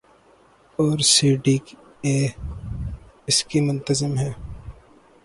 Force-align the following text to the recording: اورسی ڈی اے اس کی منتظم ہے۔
اورسی 0.79 1.29
ڈی 1.43 1.57
اے 2.05 2.15
اس 3.27 3.37
کی 3.49 3.59
منتظم 3.67 4.11
ہے۔ 4.17 4.31